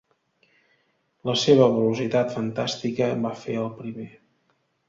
La 1.29 1.35
seva 1.43 1.67
velocitat 1.75 2.33
fantàstica 2.39 3.13
va 3.27 3.37
fer 3.47 3.63
el 3.69 3.73
primer. 3.83 4.09